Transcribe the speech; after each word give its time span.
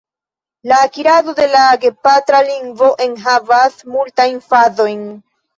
La 0.69 0.79
akirado 0.85 1.35
de 1.41 1.45
la 1.55 1.61
gepatra 1.83 2.41
lingvo 2.47 2.89
enhavas 3.09 3.79
multajn 3.97 4.45
fazojn. 4.51 5.07